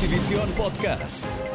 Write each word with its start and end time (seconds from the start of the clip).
Notivisión 0.00 0.48
Podcast. 0.56 1.49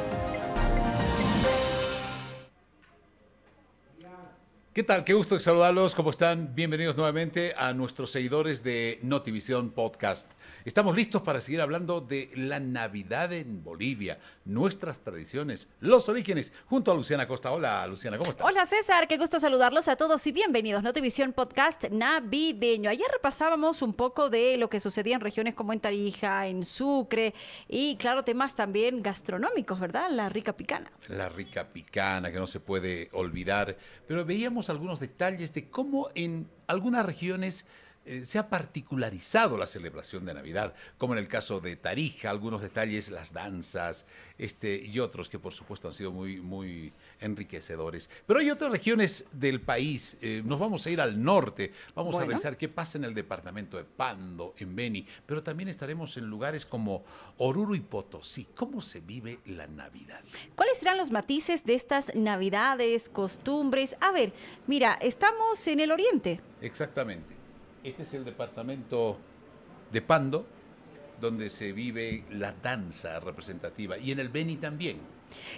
¿Qué 4.75 4.83
tal? 4.83 5.05
Qué 5.05 5.13
gusto 5.13 5.39
saludarlos. 5.39 5.95
¿Cómo 5.95 6.09
están? 6.09 6.53
Bienvenidos 6.53 6.97
nuevamente 6.97 7.53
a 7.57 7.71
nuestros 7.71 8.11
seguidores 8.11 8.61
de 8.61 8.99
Notivisión 9.03 9.69
Podcast. 9.69 10.29
Estamos 10.65 10.97
listos 10.97 11.21
para 11.21 11.39
seguir 11.39 11.61
hablando 11.61 12.01
de 12.01 12.29
la 12.35 12.59
Navidad 12.59 13.31
en 13.31 13.63
Bolivia, 13.63 14.19
nuestras 14.43 14.99
tradiciones, 14.99 15.69
los 15.79 16.09
orígenes, 16.09 16.51
junto 16.65 16.91
a 16.91 16.95
Luciana 16.95 17.25
Costa. 17.25 17.53
Hola, 17.53 17.87
Luciana, 17.87 18.17
¿cómo 18.17 18.31
estás? 18.31 18.45
Hola, 18.45 18.65
César. 18.65 19.07
Qué 19.07 19.17
gusto 19.17 19.39
saludarlos 19.39 19.87
a 19.87 19.95
todos 19.95 20.27
y 20.27 20.33
bienvenidos. 20.33 20.83
Notivisión 20.83 21.31
Podcast 21.31 21.85
navideño. 21.85 22.89
Ayer 22.89 23.07
repasábamos 23.13 23.81
un 23.81 23.93
poco 23.93 24.29
de 24.29 24.57
lo 24.57 24.69
que 24.69 24.81
sucedía 24.81 25.15
en 25.15 25.21
regiones 25.21 25.53
como 25.53 25.71
en 25.71 25.79
Tarija, 25.79 26.47
en 26.47 26.65
Sucre 26.65 27.33
y, 27.69 27.95
claro, 27.95 28.25
temas 28.25 28.55
también 28.55 29.01
gastronómicos, 29.01 29.79
¿verdad? 29.79 30.09
La 30.11 30.27
rica 30.27 30.51
picana. 30.51 30.91
La 31.07 31.29
rica 31.29 31.65
picana 31.69 32.29
que 32.29 32.39
no 32.39 32.47
se 32.47 32.59
puede 32.59 33.07
olvidar. 33.13 33.77
Pero 34.05 34.25
veíamos 34.25 34.64
algunos 34.69 34.99
detalles 34.99 35.53
de 35.53 35.69
cómo 35.69 36.09
en 36.15 36.47
algunas 36.67 37.05
regiones 37.05 37.65
eh, 38.05 38.23
se 38.23 38.37
ha 38.37 38.49
particularizado 38.49 39.57
la 39.57 39.65
celebración 39.65 40.25
de 40.25 40.33
Navidad, 40.33 40.75
como 40.97 41.13
en 41.13 41.19
el 41.19 41.27
caso 41.27 41.59
de 41.59 41.75
Tarija, 41.75 42.29
algunos 42.29 42.61
detalles, 42.61 43.09
las 43.09 43.33
danzas, 43.33 44.05
este, 44.37 44.75
y 44.75 44.99
otros 44.99 45.27
que 45.27 45.39
por 45.39 45.53
supuesto 45.53 45.87
han 45.87 45.93
sido 45.93 46.11
muy, 46.11 46.39
muy 46.39 46.93
enriquecedores. 47.19 48.09
Pero 48.27 48.39
hay 48.39 48.51
otras 48.51 48.71
regiones 48.71 49.25
del 49.31 49.59
país, 49.59 50.17
eh, 50.21 50.43
nos 50.45 50.59
vamos 50.59 50.85
a 50.85 50.91
ir 50.91 51.01
al 51.01 51.21
norte, 51.21 51.73
vamos 51.95 52.15
a 52.19 52.25
revisar 52.25 52.57
qué 52.57 52.69
pasa 52.69 52.99
en 52.99 53.05
el 53.05 53.15
departamento 53.15 53.77
de 53.77 53.85
Pando, 53.85 54.53
en 54.57 54.75
Beni, 54.75 55.05
pero 55.25 55.41
también 55.41 55.69
estaremos 55.69 56.15
en 56.17 56.25
lugares 56.25 56.65
como 56.65 57.03
Oruro 57.37 57.73
y 57.73 57.79
Potosí. 57.79 58.47
¿Cómo 58.55 58.81
se 58.81 58.99
vive 58.99 59.39
la 59.45 59.65
Navidad? 59.65 60.21
¿Cuáles 60.55 60.77
serán 60.77 60.97
los 60.97 61.09
matices 61.09 61.65
de 61.65 61.73
estas 61.73 62.13
Navidades, 62.13 63.09
costumbres? 63.09 63.95
A 63.99 64.11
ver, 64.11 64.31
mira, 64.67 64.93
estamos 65.01 65.67
en 65.67 65.79
el 65.79 65.91
oriente. 65.91 66.39
Exactamente. 66.61 67.34
Este 67.85 68.01
es 68.01 68.15
el 68.15 68.25
departamento 68.25 69.15
de 69.91 70.01
Pando, 70.01 70.43
donde 71.21 71.49
se 71.49 71.71
vive 71.71 72.23
la 72.31 72.51
danza 72.51 73.19
representativa, 73.19 73.95
y 73.95 74.11
en 74.11 74.19
el 74.19 74.29
Beni 74.29 74.55
también. 74.55 74.97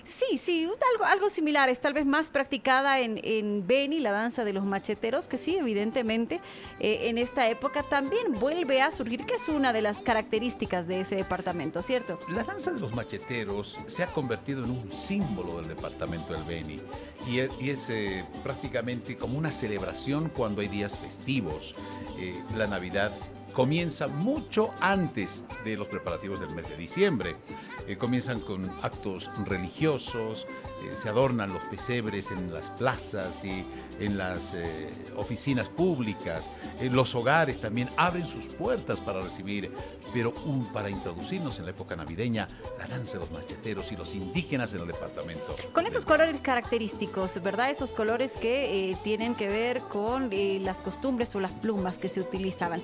Sí, 0.04 0.38
sí, 0.38 0.68
algo, 1.06 1.30
similar, 1.30 1.70
es 1.70 1.80
tal 1.80 1.94
vez 1.94 2.06
más 2.06 2.30
practicada 2.30 3.00
en, 3.00 3.20
en 3.24 3.66
Beni, 3.68 4.00
la 4.00 4.12
danza 4.12 4.44
de 4.44 4.54
los 4.54 4.64
macheteros, 4.64 5.28
que 5.28 5.38
sí, 5.38 5.58
evidentemente, 5.58 6.40
eh, 6.80 7.10
en 7.10 7.18
esta 7.18 7.50
época 7.50 7.84
también 7.84 8.34
vuelve 8.34 8.82
a 8.82 8.92
surgir, 8.92 9.26
que 9.26 9.36
es 9.36 9.48
una 9.50 9.74
de 9.74 9.82
las 9.82 10.00
características 10.00 10.88
de 10.88 11.02
ese 11.02 11.16
departamento, 11.16 11.82
¿cierto? 11.82 12.20
La 12.30 12.44
danza 12.44 12.72
de 12.72 12.80
los 12.80 12.94
macheteros 12.94 13.80
se 13.88 14.04
ha 14.04 14.08
convertido 14.08 14.64
en 14.64 14.72
un 14.72 14.92
símbolo 14.92 15.58
del 15.58 15.68
departamento 15.68 16.34
del 16.34 16.44
Beni 16.44 16.80
y 17.28 17.40
es, 17.70 17.90
eh, 17.90 18.26
prácticamente 18.44 19.18
como 19.18 19.38
una 19.38 19.52
celebración 19.52 20.30
cuando 20.30 20.62
hay 20.62 20.68
días 20.68 20.98
festivos. 20.98 21.76
Eh, 22.18 22.42
la 22.56 22.68
Navidad 22.68 23.12
comienza 23.58 24.08
mucho 24.08 24.70
antes 24.82 25.44
de 25.66 25.76
los 25.76 25.88
preparativos 25.88 26.40
del 26.40 26.52
mes 26.52 26.70
de 26.70 26.78
diciembre. 26.78 27.38
Eh, 27.88 27.98
comienzan 27.98 28.40
con 28.40 28.70
actos 28.84 29.32
religiosos, 29.48 30.46
se 30.94 31.10
adornan 31.10 31.52
los 31.52 31.64
pesebres 31.64 32.30
en 32.30 32.54
las 32.54 32.70
plazas 32.70 33.44
y 33.44 33.66
en 34.00 34.16
las 34.16 34.56
oficinas 35.16 35.70
públicas, 35.70 36.52
los 36.92 37.16
hogares 37.16 37.60
también 37.60 37.90
abren 37.98 38.28
sus 38.28 38.46
puertas 38.46 39.02
para 39.02 39.22
recibir, 39.22 39.72
pero 40.14 40.32
para 40.72 40.92
introducirnos 40.92 41.58
en 41.58 41.66
la 41.66 41.72
época 41.72 41.96
navideña, 41.96 42.48
la 42.78 42.86
danza 42.86 43.14
de 43.14 43.20
los 43.20 43.32
macheteros 43.32 43.92
y 43.92 43.96
los 43.96 44.14
indígenas 44.14 44.72
en 44.76 44.82
el 44.82 44.88
departamento. 44.88 45.56
Con 45.74 45.88
esos 45.88 46.06
colores 46.06 46.40
característicos 46.42 47.42
¿verdad? 47.42 47.72
Esos 47.72 47.92
colores 47.92 48.34
que 48.34 48.92
eh, 48.92 48.98
tienen 49.04 49.36
que 49.36 49.48
ver 49.48 49.82
con 49.82 50.30
eh, 50.32 50.60
las 50.62 50.78
costumbres 50.78 51.36
o 51.36 51.40
las 51.40 51.54
plumas 51.54 51.98
que 51.98 52.10
se 52.10 52.20
utilizaban. 52.20 52.82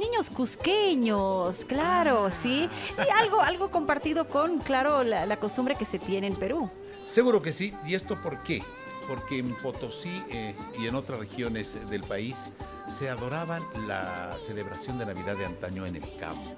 Niños 0.00 0.30
cusqueños, 0.30 1.64
claro, 1.66 2.30
sí. 2.30 2.68
Y 2.98 3.10
algo, 3.10 3.40
algo 3.40 3.70
compartido 3.70 4.26
con, 4.26 4.58
claro, 4.58 5.02
la, 5.02 5.36
costumbre 5.38 5.74
que 5.76 5.84
se 5.84 5.98
tiene 5.98 6.26
en 6.26 6.36
Perú. 6.36 6.70
Seguro 7.04 7.42
que 7.42 7.52
sí. 7.52 7.72
¿Y 7.86 7.94
esto 7.94 8.20
por 8.20 8.42
qué? 8.42 8.62
Porque 9.06 9.38
en 9.38 9.54
Potosí 9.56 10.22
eh, 10.30 10.54
y 10.78 10.86
en 10.86 10.94
otras 10.94 11.18
regiones 11.18 11.78
del 11.88 12.02
país 12.02 12.46
se 12.88 13.08
adoraban 13.08 13.62
la 13.86 14.36
celebración 14.38 14.98
de 14.98 15.06
Navidad 15.06 15.36
de 15.36 15.46
antaño 15.46 15.86
en 15.86 15.96
el 15.96 16.16
campo. 16.18 16.56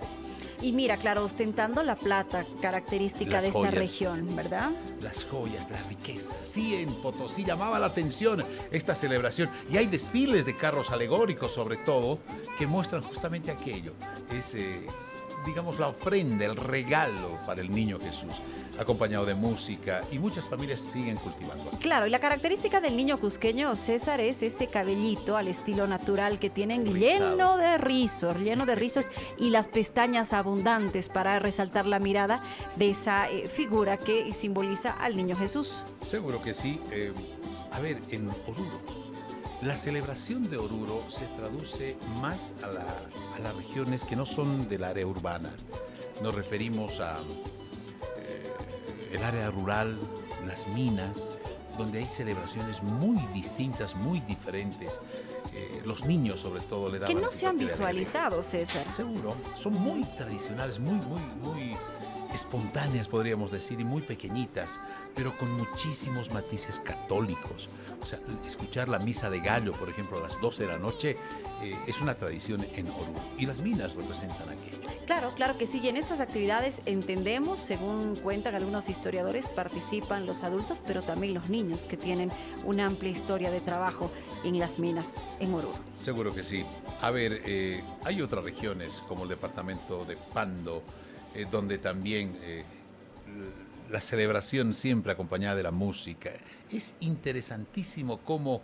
Y 0.63 0.71
mira, 0.73 0.97
claro, 0.97 1.25
ostentando 1.25 1.83
la 1.83 1.97
plata 1.97 2.47
característica 2.61 3.41
de 3.41 3.49
esta 3.49 3.71
región, 3.73 4.37
¿verdad? 4.37 4.71
Las 5.03 5.25
joyas, 5.25 5.69
la 5.69 5.83
riqueza. 5.83 6.37
Sí, 6.45 6.77
en 6.77 6.95
Potosí 7.03 7.45
llamaba 7.45 7.81
la 7.81 7.87
atención 7.87 8.45
esta 8.71 8.95
celebración. 8.95 9.51
Y 9.69 9.77
hay 9.77 9.87
desfiles 9.87 10.47
de 10.47 10.57
carros 10.57 10.93
alegóricos, 10.93 11.53
sobre 11.53 11.79
todo, 11.79 12.21
que 12.59 12.69
muestran 12.69 13.03
justamente 13.03 13.51
aquello. 13.51 13.95
Ese 14.31 14.87
digamos, 15.45 15.79
la 15.79 15.89
ofrenda, 15.89 16.45
el 16.45 16.57
regalo 16.57 17.39
para 17.47 17.61
el 17.61 17.73
niño 17.73 17.99
Jesús, 18.01 18.33
acompañado 18.79 19.27
de 19.27 19.35
música 19.35 20.01
y 20.11 20.19
muchas 20.19 20.47
familias 20.47 20.81
siguen 20.81 21.17
cultivando. 21.17 21.71
Claro, 21.81 22.07
y 22.07 22.11
la 22.11 22.19
característica 22.19 22.81
del 22.81 22.97
niño 22.97 23.19
cusqueño, 23.19 23.75
César, 23.77 24.21
es 24.21 24.43
ese 24.43 24.69
cabellito 24.69 25.37
al 25.37 25.49
estilo 25.49 25.87
natural 25.87 26.39
que 26.39 26.51
tienen 26.51 26.85
lleno 26.95 27.57
de 27.57 27.79
rizos, 27.79 28.37
lleno 28.39 28.67
de 28.67 28.75
rizos 28.75 29.07
y 29.39 29.51
las 29.51 29.69
pestañas 29.69 30.33
abundantes 30.33 31.09
para 31.09 31.39
resaltar 31.39 31.87
la 31.87 31.99
mirada 31.99 32.43
de 32.77 32.91
esa 32.91 33.31
eh, 33.31 33.49
figura 33.49 33.97
que 33.97 34.33
simboliza 34.33 34.93
al 34.93 35.17
niño 35.17 35.37
Jesús. 35.37 35.83
Seguro 36.03 36.43
que 36.43 36.55
sí. 36.55 36.81
Eh, 36.91 37.13
a 37.71 37.81
ver, 37.81 37.99
en 38.11 38.29
Oruro 38.47 39.02
la 39.63 39.77
celebración 39.77 40.51
de 40.51 40.57
Oruro 40.57 41.05
se 41.09 41.27
traduce 41.27 41.97
más 42.21 42.53
a, 42.63 43.41
las 43.41 43.57
regiones 43.57 44.03
que 44.05 44.17
no 44.17 44.27
son 44.27 44.69
del 44.69 44.83
área 44.83 45.07
urbana. 45.07 45.51
Nos 46.21 46.35
referimos 46.35 46.99
a 47.01 47.19
eh, 48.17 48.53
el 49.13 49.23
área 49.23 49.51
rural, 49.51 49.99
las 50.47 50.67
minas, 50.69 51.31
donde 51.79 52.01
hay 52.01 52.07
celebraciones 52.07 52.83
muy 52.83 53.19
distintas, 53.33 53.95
muy 53.95 54.21
diferentes. 54.21 54.99
Eh, 55.55 55.83
los 55.85 56.05
niños 56.07 56.41
sobre 56.41 56.63
todo 56.63 56.91
le 56.91 56.99
dan... 56.99 57.09
Que 57.09 57.15
no 57.15 57.31
se 57.31 57.47
han 57.47 57.57
visualizado, 57.57 58.43
César. 58.43 58.85
Seguro, 58.93 59.37
son 59.55 59.75
muy 59.75 60.03
tradicionales, 60.17 60.81
muy, 60.81 60.95
muy, 61.07 61.23
muy 61.43 61.77
espontáneas 62.35 63.09
podríamos 63.09 63.51
decir 63.51 63.81
y 63.81 63.85
muy 63.85 64.03
pequeñitas 64.03 64.79
pero 65.15 65.37
con 65.37 65.51
muchísimos 65.53 66.33
matices 66.33 66.81
católicos. 66.81 67.69
O 68.01 68.07
sea, 68.07 68.19
escuchar 68.47 68.89
la 68.89 68.99
misa 68.99 69.31
de 69.31 69.41
gallo, 69.41 69.73
por 69.73 69.89
ejemplo, 69.89 70.19
a 70.19 70.23
las 70.23 70.41
12 70.41 70.65
de 70.65 70.69
la 70.69 70.79
noche, 70.79 71.17
eh, 71.63 71.77
es 71.87 72.01
una 72.01 72.15
tradición 72.15 72.67
en 72.75 72.89
Oruro. 72.89 73.23
Y 73.39 73.47
las 73.47 73.59
minas 73.59 73.95
representan 73.95 74.49
aquello. 74.49 74.79
Claro, 75.07 75.31
claro 75.35 75.57
que 75.57 75.67
sí. 75.67 75.81
Y 75.83 75.89
en 75.89 75.97
estas 75.97 76.21
actividades 76.21 76.83
entendemos, 76.85 77.61
según 77.61 78.17
cuentan 78.17 78.55
algunos 78.55 78.89
historiadores, 78.89 79.49
participan 79.49 80.27
los 80.27 80.43
adultos, 80.43 80.81
pero 80.85 81.03
también 81.03 81.35
los 81.35 81.49
niños 81.49 81.87
que 81.87 81.97
tienen 81.97 82.31
una 82.65 82.87
amplia 82.87 83.11
historia 83.11 83.51
de 83.51 83.61
trabajo 83.61 84.11
en 84.43 84.59
las 84.59 84.79
minas 84.79 85.29
en 85.39 85.55
Oruro. 85.55 85.79
Seguro 85.97 86.35
que 86.35 86.43
sí. 86.43 86.65
A 87.01 87.11
ver, 87.11 87.43
eh, 87.47 87.83
hay 88.05 88.21
otras 88.21 88.45
regiones 88.45 89.03
como 89.07 89.25
el 89.25 89.29
departamento 89.29 90.05
de 90.05 90.17
Pando, 90.17 90.83
eh, 91.35 91.47
donde 91.51 91.79
también 91.79 92.37
la 93.91 94.01
celebración 94.01 94.75
siempre 94.75 95.13
acompañada 95.13 95.57
de 95.57 95.63
la 95.63 95.71
música. 95.71 96.31
Es 96.71 96.95
interesantísimo 97.01 98.19
cómo 98.19 98.63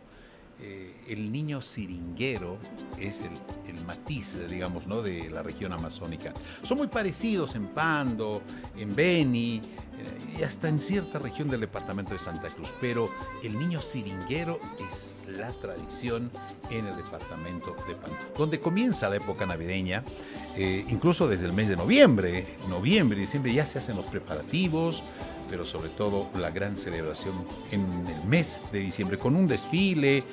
eh, 0.61 0.93
el 1.07 1.31
niño 1.31 1.61
siringuero 1.61 2.59
es 2.99 3.23
el, 3.23 3.85
matiz, 3.85 4.37
digamos, 4.51 4.87
¿no? 4.87 5.03
de 5.03 5.31
la 5.31 5.43
región 5.43 5.73
amazónica. 5.73 6.33
Son 6.63 6.77
muy 6.77 6.89
parecidos 6.89 7.55
en 7.55 7.69
Pando, 7.69 8.43
en 8.77 8.95
Beni 8.95 9.57
eh, 9.59 10.39
y 10.41 10.43
hasta 10.43 10.69
en 10.69 10.81
cierta 10.81 11.19
región 11.19 11.49
del 11.49 11.61
departamento 11.61 12.13
de 12.13 12.19
Santa 12.19 12.49
Cruz, 12.49 12.71
pero 12.81 13.09
el 13.43 13.59
niño 13.59 13.81
siringuero 13.81 14.59
es 14.91 15.15
la 15.29 15.51
tradición 15.53 16.31
en 16.71 16.87
el 16.87 16.97
departamento 16.97 17.75
de 17.87 17.95
Pando, 17.95 18.17
donde 18.37 18.61
comienza 18.61 19.09
la 19.09 19.17
época 19.17 19.47
navideña 19.47 20.03
eh, 20.61 20.85
incluso 20.89 21.29
desde 21.29 21.47
el 21.47 21.53
mes 21.53 21.69
de 21.69 21.77
noviembre, 21.77 22.45
noviembre 22.69 23.21
diciembre 23.21 23.55
ya 23.55 23.65
se 23.65 23.79
hacen 23.79 23.95
los 23.95 24.07
preparativos, 24.07 25.05
pero 25.49 25.65
sobre 25.65 25.89
todo 25.89 26.29
la 26.37 26.51
gran 26.51 26.77
celebración 26.77 27.33
en 27.71 27.83
el 28.09 28.25
mes 28.25 28.61
de 28.73 28.81
diciembre 28.81 29.19
con 29.19 29.37
un 29.37 29.47
desfile. 29.47 30.25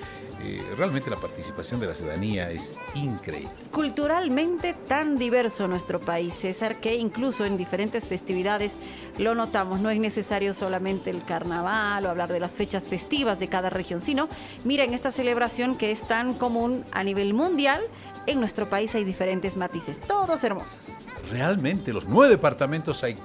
Eh, 0.44 0.62
realmente 0.76 1.12
la 1.12 1.16
participación 1.18 1.80
de 1.80 1.88
la 1.88 1.96
ciudadanía 1.96 2.50
es 2.50 2.74
increíble. 2.96 3.52
Culturalmente 3.72 4.74
tan 4.88 5.16
diverso 5.16 5.68
nuestro 5.68 6.00
país, 6.00 6.34
César, 6.34 6.82
que 6.82 6.96
incluso 6.96 7.46
en 7.46 7.56
diferentes 7.56 8.08
festividades 8.08 8.80
lo 9.20 9.36
notamos. 9.36 9.80
No 9.80 9.92
es 9.92 10.00
necesario 10.00 10.56
solamente 10.56 11.12
el 11.12 11.24
carnaval 11.24 12.04
o 12.04 12.10
hablar 12.10 12.34
de 12.34 12.40
las 12.40 12.52
fechas 12.52 12.88
festivas 12.88 13.40
de 13.40 13.48
cada 13.48 13.70
región, 13.70 14.02
sino 14.02 14.28
miren 14.64 14.96
esta 14.96 15.12
celebración 15.12 15.76
que 15.76 15.92
es 15.92 16.08
tan 16.08 16.34
común 16.34 16.84
a 16.92 17.04
nivel 17.04 17.36
mundial 17.36 17.82
en 18.28 18.40
nuestro 18.40 18.70
país 18.70 18.94
hay 18.96 19.04
diferentes 19.04 19.58
matices, 19.58 20.00
todos 20.00 20.44
hermosos. 20.44 20.98
Realmente, 21.32 21.94
los 21.94 22.08
nueve 22.08 22.30
departamentos 22.36 23.04
hay 23.04 23.18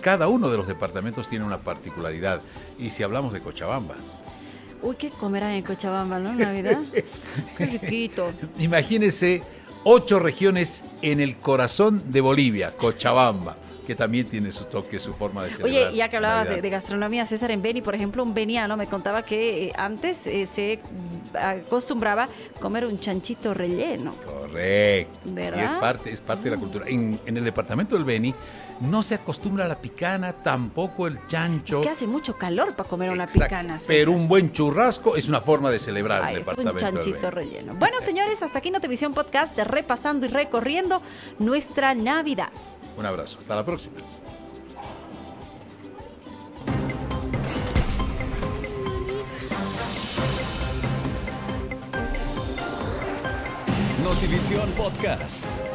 cada 0.00 0.28
uno 0.28 0.50
de 0.50 0.56
los 0.56 0.66
departamentos 0.66 1.28
tiene 1.28 1.44
una 1.44 1.58
particularidad. 1.58 2.40
Y 2.78 2.90
si 2.90 3.02
hablamos 3.02 3.32
de 3.32 3.40
Cochabamba, 3.40 3.94
Uy, 4.82 4.96
¿qué 4.96 5.10
comerán 5.10 5.50
en 5.50 5.62
Cochabamba, 5.62 6.18
no? 6.18 6.32
Navidad. 6.32 6.80
Qué 7.58 7.66
riquito. 7.66 8.32
imagínese 8.58 9.42
ocho 9.84 10.18
regiones 10.18 10.84
en 11.02 11.20
el 11.20 11.36
corazón 11.36 12.02
de 12.10 12.22
Bolivia, 12.22 12.74
Cochabamba, 12.74 13.56
que 13.86 13.94
también 13.94 14.26
tiene 14.26 14.52
su 14.52 14.64
toque, 14.64 14.98
su 14.98 15.12
forma 15.12 15.44
de 15.44 15.50
celebrar. 15.50 15.88
Oye, 15.88 15.96
ya 15.96 16.08
que 16.08 16.16
hablabas 16.16 16.48
de, 16.48 16.70
gastronomía, 16.70 17.26
César, 17.26 17.50
en 17.50 17.62
Beni, 17.62 17.82
por 17.82 17.94
ejemplo, 17.94 18.22
un 18.22 18.34
beniano 18.34 18.76
me 18.76 18.86
contaba 18.86 19.22
que 19.24 19.66
eh, 19.66 19.72
antes 19.76 20.26
eh, 20.26 20.46
se 20.46 20.80
acostumbraba 21.34 22.28
comer 22.60 22.84
un 22.86 22.98
chanchito 22.98 23.54
relleno. 23.54 24.14
Correcto. 24.24 25.18
¿Verdad? 25.24 25.60
Y 25.60 25.64
es 25.64 25.72
parte, 25.72 26.12
es 26.12 26.20
parte 26.20 26.44
de 26.44 26.50
la 26.50 26.56
cultura. 26.56 26.86
En, 26.88 27.20
en 27.26 27.36
el 27.36 27.44
departamento 27.44 27.96
del 27.96 28.04
Beni 28.04 28.34
no 28.80 29.02
se 29.02 29.14
acostumbra 29.14 29.66
a 29.66 29.68
la 29.68 29.74
picana, 29.76 30.32
tampoco 30.32 31.06
el 31.06 31.26
chancho. 31.26 31.80
Es 31.80 31.86
que 31.86 31.92
hace 31.92 32.06
mucho 32.06 32.36
calor 32.36 32.74
para 32.74 32.88
comer 32.88 33.10
una 33.10 33.24
Exacto. 33.24 33.44
picana. 33.44 33.78
César. 33.78 33.86
Pero 33.88 34.12
un 34.12 34.26
buen 34.26 34.52
churrasco 34.52 35.16
es 35.16 35.28
una 35.28 35.40
forma 35.40 35.70
de 35.70 35.78
celebrar 35.78 36.22
Ay, 36.22 36.34
el 36.34 36.40
un 36.40 36.46
departamento 36.46 36.86
del 36.86 36.94
chanchito 36.94 37.30
relleno. 37.30 37.74
Bueno, 37.74 38.00
señores, 38.00 38.42
hasta 38.42 38.58
aquí 38.58 38.70
Notivisión 38.70 39.12
Podcast, 39.12 39.56
repasando 39.58 40.26
y 40.26 40.30
recorriendo 40.30 41.02
nuestra 41.38 41.94
Navidad. 41.94 42.50
Un 42.96 43.06
abrazo. 43.06 43.38
Hasta 43.40 43.54
la 43.54 43.64
próxima. 43.64 43.96
Notivisión 54.02 54.70
Podcast. 54.72 55.69